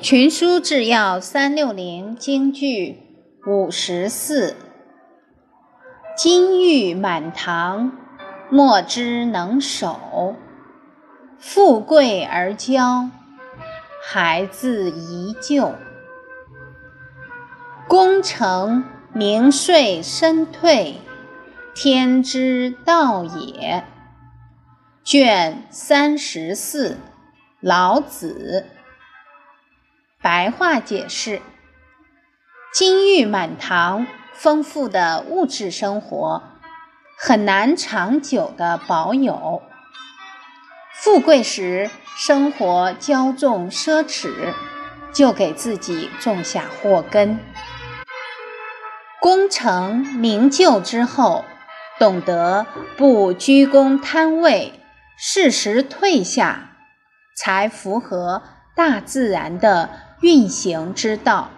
[0.00, 2.98] 群书治要三六零京剧
[3.46, 4.56] 五十四，
[6.16, 7.92] 金玉满堂，
[8.50, 10.34] 莫之能守；
[11.38, 13.08] 富贵而骄，
[14.02, 15.74] 孩子宜旧。
[17.88, 20.96] 功成名遂身退，
[21.74, 23.84] 天之道也。
[25.04, 26.98] 卷三十四，
[27.60, 28.66] 老子。
[30.24, 31.42] 白话解释：
[32.72, 36.42] 金玉满堂，丰富的物质生活
[37.18, 39.60] 很难长久的保有；
[40.94, 44.54] 富贵时，生活骄纵奢侈，
[45.12, 47.38] 就给自己种下祸根。
[49.20, 51.44] 功成名就之后，
[51.98, 52.64] 懂得
[52.96, 54.80] 不居功贪位，
[55.18, 56.70] 适时退下，
[57.36, 58.42] 才符合
[58.74, 59.90] 大自然的。
[60.24, 61.50] 运行之道。